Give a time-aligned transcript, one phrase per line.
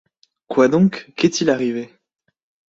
[0.47, 1.11] Quoi donc?
[1.15, 1.93] qu’est-il arrivé?